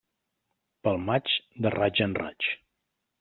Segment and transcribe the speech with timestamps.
[0.87, 1.29] Pel maig,
[1.65, 2.49] de raig a raig.